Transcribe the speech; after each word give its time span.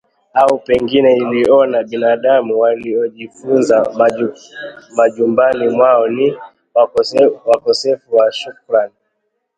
au 0.33 0.57
pengine 0.59 1.15
iliona 1.17 1.83
binadamu 1.83 2.59
waliojifungia 2.59 3.85
majumbani 4.95 5.67
mwao 5.69 6.07
ni 6.07 6.37
wakosefu 7.45 8.15
wa 8.15 8.31
shukurani 8.31 8.93